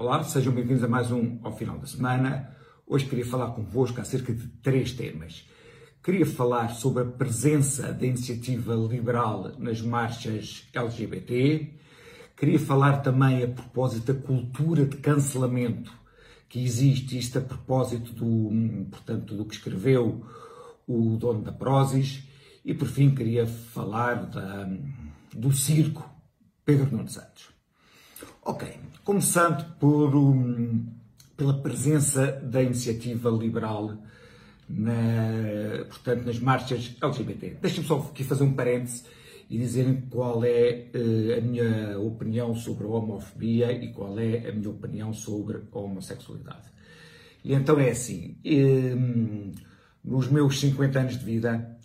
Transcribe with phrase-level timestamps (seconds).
[0.00, 2.56] Olá, sejam bem-vindos a mais um ao final da semana.
[2.86, 5.44] Hoje queria falar convosco acerca de três temas.
[6.04, 11.74] Queria falar sobre a presença da iniciativa liberal nas marchas LGBT.
[12.36, 15.92] Queria falar também a propósito da cultura de cancelamento
[16.48, 20.24] que existe, isto a propósito do, portanto, do que escreveu
[20.86, 22.22] o dono da Prozis.
[22.64, 24.64] E por fim queria falar da,
[25.34, 26.08] do circo
[26.64, 27.48] Pedro Nuno Santos.
[28.42, 28.77] Ok,
[29.08, 30.84] começando por, um,
[31.34, 33.96] pela presença da iniciativa liberal
[34.68, 37.56] na, portanto, nas marchas LGBT.
[37.58, 39.04] Deixem-me só aqui fazer um parêntese
[39.48, 44.52] e dizerem qual é uh, a minha opinião sobre a homofobia e qual é a
[44.52, 46.68] minha opinião sobre a homossexualidade.
[47.42, 49.54] E então é assim, um,
[50.04, 51.78] nos meus 50 anos de vida,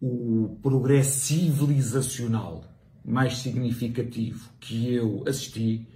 [0.00, 2.64] o progresso civilizacional
[3.04, 5.86] mais significativo que eu assisti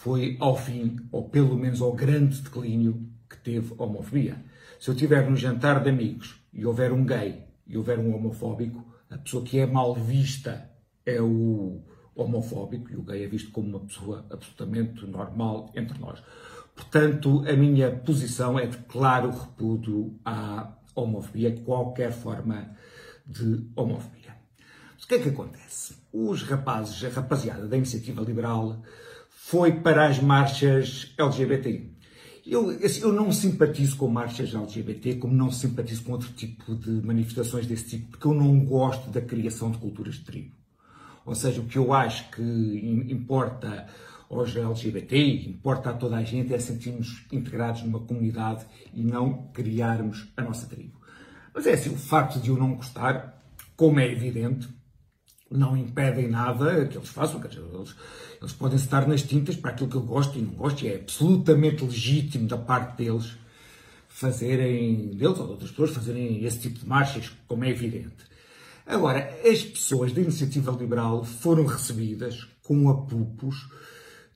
[0.00, 4.42] foi ao fim, ou pelo menos ao grande declínio que teve a homofobia.
[4.78, 8.82] Se eu estiver num jantar de amigos e houver um gay e houver um homofóbico,
[9.10, 10.70] a pessoa que é mal vista
[11.04, 11.82] é o
[12.14, 16.22] homofóbico e o gay é visto como uma pessoa absolutamente normal entre nós.
[16.74, 22.74] Portanto, a minha posição é de claro repúdio à homofobia, qualquer forma
[23.26, 24.34] de homofobia.
[24.98, 25.99] O que é que acontece?
[26.12, 28.82] Os rapazes, a rapaziada da iniciativa liberal
[29.28, 31.90] foi para as marchas LGBT.
[32.46, 37.66] Eu, eu não simpatizo com marchas LGBT, como não simpatizo com outro tipo de manifestações
[37.66, 40.54] desse tipo, porque eu não gosto da criação de culturas de tribo.
[41.24, 43.86] Ou seja, o que eu acho que importa
[44.28, 50.28] aos LGBT, importa a toda a gente, é sentirmos integrados numa comunidade e não criarmos
[50.36, 50.98] a nossa tribo.
[51.52, 53.42] Mas é assim, o facto de eu não gostar,
[53.76, 54.68] como é evidente,
[55.50, 57.94] não impedem nada que eles façam, dizer, eles,
[58.40, 60.96] eles podem estar nas tintas para aquilo que eu gosto e não gosto, e é
[60.96, 63.36] absolutamente legítimo da parte deles
[64.08, 68.30] fazerem, deles ou de outras pessoas, fazerem esse tipo de marchas, como é evidente.
[68.86, 73.68] Agora, as pessoas da iniciativa liberal foram recebidas com apupos,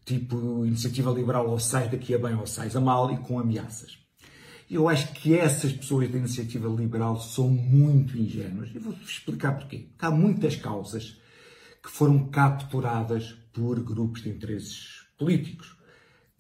[0.04, 4.03] tipo iniciativa liberal ou sai daqui a bem ou sais a mal, e com ameaças.
[4.70, 8.70] Eu acho que essas pessoas da iniciativa liberal são muito ingênuas.
[8.74, 9.88] E vou-vos explicar porquê.
[9.98, 11.20] Há muitas causas
[11.82, 15.76] que foram capturadas por grupos de interesses políticos.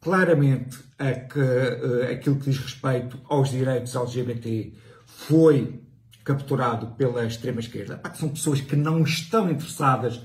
[0.00, 4.72] Claramente, a que, uh, aquilo que diz respeito aos direitos LGBT
[5.06, 5.80] foi
[6.24, 8.00] capturado pela extrema-esquerda.
[8.14, 10.20] São pessoas que não estão interessadas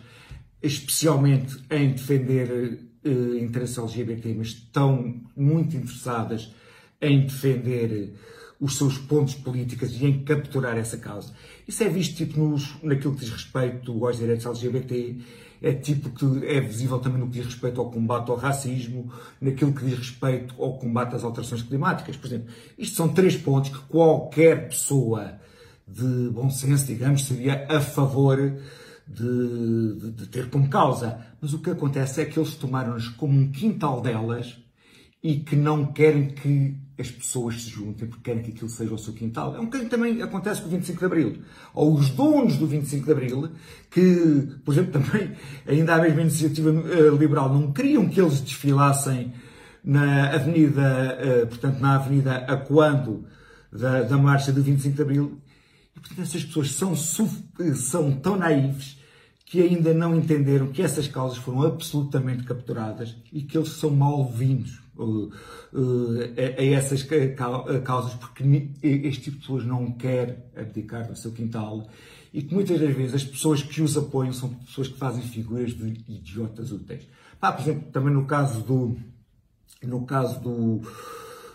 [0.62, 6.54] especialmente em defender uh, interesses LGBT, mas estão muito interessadas
[7.02, 8.14] em defender
[8.60, 11.34] os seus pontos políticos e em capturar essa causa.
[11.68, 15.18] Isso é visto tipo nos, naquilo que diz respeito aos direitos LGBT,
[15.62, 19.74] é tipo que é visível também no que diz respeito ao combate ao racismo, naquilo
[19.74, 22.18] que diz respeito ao combate às alterações climáticas.
[22.18, 25.40] Por exemplo, isto são três pontos que qualquer pessoa
[25.88, 28.38] de bom senso, digamos, seria a favor
[29.08, 31.20] de, de, de ter como causa.
[31.42, 34.58] Mas o que acontece é que eles tomaram-nos como um quintal delas
[35.22, 38.98] e que não querem que as pessoas se juntem porque querem que aquilo seja o
[38.98, 39.56] seu quintal.
[39.56, 41.42] É um bocadinho também acontece com o 25 de Abril.
[41.74, 43.50] Ou os donos do 25 de Abril,
[43.90, 45.32] que, por exemplo, também,
[45.66, 49.34] ainda a mesma iniciativa eh, liberal, não queriam que eles desfilassem
[49.84, 53.26] na avenida, eh, portanto, na avenida a quando
[53.72, 55.42] da, da marcha do 25 de Abril.
[55.96, 59.00] E, portanto, essas pessoas são, são tão naíves
[59.50, 64.78] que ainda não entenderam que essas causas foram absolutamente capturadas e que eles são mal-vindos
[64.78, 67.06] uh, a, a, essas
[67.84, 68.44] causas, porque
[68.82, 71.88] este tipo de pessoas não quer abdicar do seu quintal
[72.34, 75.74] e que muitas das vezes as pessoas que os apoiam são pessoas que fazem figuras
[75.74, 77.08] de idiotas úteis.
[77.40, 78.98] Pá, por exemplo, também no caso do,
[79.82, 80.82] no caso do,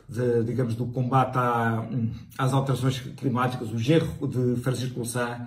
[0.09, 1.89] de, digamos, do combate à,
[2.39, 5.47] às alterações climáticas, o gerro de Francisco Louçã,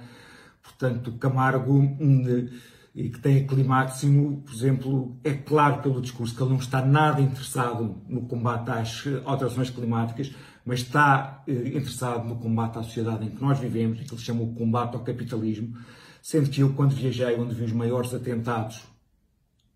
[0.64, 2.50] portanto, Camargo, hum,
[2.97, 6.84] e que tem aquele máximo, por exemplo, é claro pelo discurso que ele não está
[6.84, 10.34] nada interessado no combate às alterações climáticas,
[10.66, 14.41] mas está eh, interessado no combate à sociedade em que nós vivemos, que ele chama
[14.41, 15.78] o combate ao capitalismo,
[16.23, 18.84] sendo que eu, quando viajei, onde vi os maiores atentados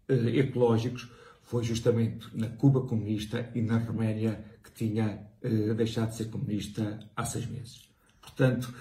[0.09, 1.07] eh, ecológicos,
[1.43, 6.99] foi justamente na Cuba comunista e na Roménia, que tinha eh, deixado de ser comunista
[7.15, 7.87] há seis meses.
[8.19, 8.73] Portanto,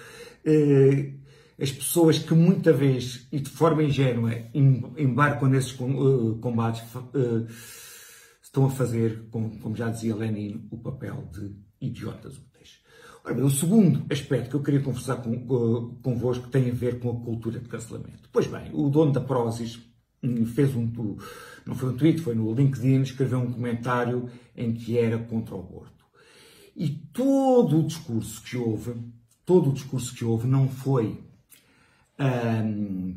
[0.43, 1.13] eh,
[1.61, 4.31] as pessoas que muita vez e de forma ingênua
[4.97, 6.81] embarcam nesses eh, combates
[7.13, 7.45] eh,
[8.41, 12.79] estão a fazer, como já dizia Lenin, o papel de idiotas úteis.
[13.23, 17.11] Ora bem, o segundo aspecto que eu queria conversar com, convosco tem a ver com
[17.11, 18.27] a cultura de cancelamento.
[18.31, 19.79] Pois bem, o dono da Prozis
[20.55, 20.91] fez um,
[21.65, 25.59] não foi um tweet, foi no LinkedIn, escreveu um comentário em que era contra o
[25.59, 26.05] aborto.
[26.75, 28.95] E todo o discurso que houve,
[29.45, 31.30] todo o discurso que houve não foi,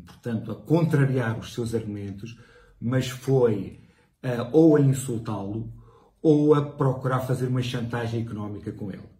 [0.05, 2.37] portanto, a contrariar os seus argumentos,
[2.81, 3.79] mas foi
[4.23, 5.71] uh, ou a insultá-lo
[6.21, 9.15] ou a procurar fazer uma chantagem económica com ele.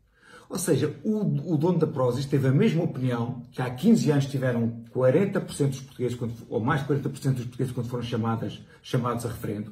[0.50, 4.26] Ou seja, o, o dono da Prozis teve a mesma opinião que há 15 anos
[4.28, 6.18] tiveram 40% dos portugueses,
[6.50, 9.72] ou mais de 40% dos portugueses quando foram chamadas, chamados a referendo,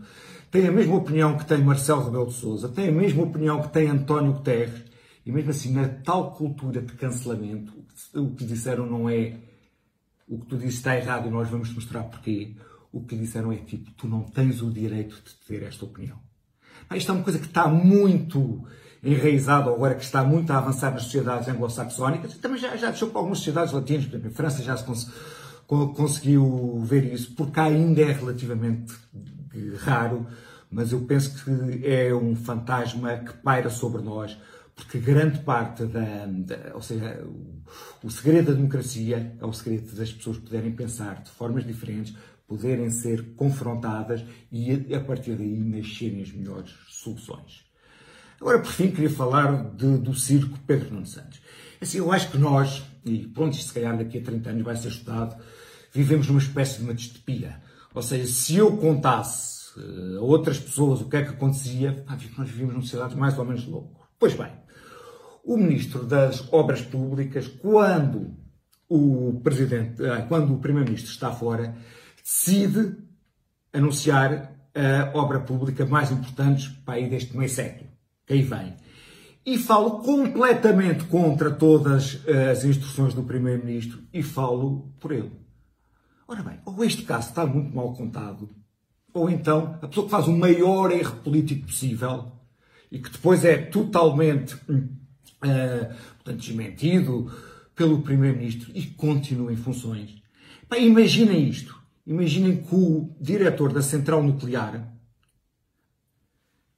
[0.51, 3.69] tem a mesma opinião que tem Marcelo Rebelo de Sousa, tem a mesma opinião que
[3.69, 4.83] tem António Guterres,
[5.25, 7.73] e mesmo assim, na tal cultura de cancelamento,
[8.13, 9.37] o que disseram não é
[10.27, 12.55] o que tu dizes está errado e nós vamos te mostrar porquê.
[12.91, 16.19] O que disseram é tipo, tu não tens o direito de ter esta opinião.
[16.89, 18.63] Ah, isto é uma coisa que está muito
[19.03, 23.09] enraizado, agora que está muito a avançar nas sociedades anglo-saxónicas, e também já, já deixou
[23.09, 25.11] para algumas sociedades latinas, por exemplo, em França já se cons
[25.65, 28.93] conseguiu ver isso, porque ainda é relativamente
[29.79, 30.27] raro,
[30.69, 34.37] mas eu penso que é um fantasma que paira sobre nós,
[34.75, 39.95] porque grande parte da, da ou seja, o, o, segredo da democracia é o segredo
[39.95, 42.15] das pessoas poderem pensar de formas diferentes,
[42.47, 47.65] poderem ser confrontadas e a partir daí nascerem as melhores soluções.
[48.39, 51.39] Agora, por fim, queria falar de, do circo Pedro Nuno Santos.
[51.79, 54.75] Assim, eu acho que nós, e pronto, isto se calhar daqui a 30 anos vai
[54.75, 55.41] ser estudado,
[55.93, 57.61] vivemos numa espécie de uma distopia.
[57.93, 62.03] Ou seja, se eu contasse uh, a outras pessoas o que é que acontecia,
[62.37, 64.09] nós vivíamos numa sociedade mais ou menos louco.
[64.19, 64.51] Pois bem,
[65.43, 68.35] o Ministro das Obras Públicas, quando
[68.87, 71.75] o Presidente, uh, quando o Primeiro-Ministro está fora,
[72.23, 72.95] decide
[73.73, 77.93] anunciar a obra pública mais importante para aí deste meio século
[78.25, 78.75] que aí vem.
[79.45, 85.31] E falo completamente contra todas eh, as instruções do Primeiro-Ministro e falo por ele.
[86.25, 88.49] Ora bem, ou este caso está muito mal contado,
[89.13, 92.31] ou então a pessoa que faz o maior erro político possível
[92.89, 94.55] e que depois é totalmente
[95.43, 97.31] uh, portanto, desmentido
[97.75, 100.21] pelo Primeiro-Ministro e continua em funções.
[100.69, 101.81] Bem, imaginem isto.
[102.05, 104.93] Imaginem que o diretor da central nuclear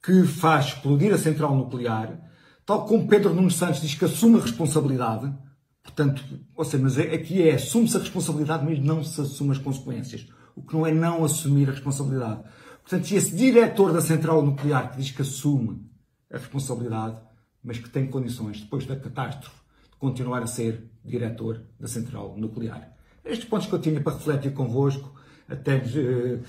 [0.06, 2.16] que faz explodir a central nuclear,
[2.64, 5.34] tal como Pedro Nunes Santos diz que assume a responsabilidade,
[5.82, 6.22] portanto,
[6.54, 10.28] ou seja, mas é, aqui é assume-se a responsabilidade, mas não se assume as consequências.
[10.54, 12.40] O que não é não assumir a responsabilidade.
[12.82, 15.84] Portanto, esse diretor da central nuclear que diz que assume
[16.32, 17.20] a responsabilidade,
[17.66, 19.56] mas que tem condições, depois da catástrofe,
[19.90, 22.96] de continuar a ser diretor da central nuclear.
[23.24, 25.12] Estes pontos que eu tinha para refletir convosco,
[25.48, 26.42] até uh,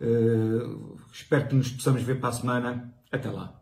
[0.00, 2.94] uh, espero que nos possamos ver para a semana.
[3.10, 3.59] Até lá.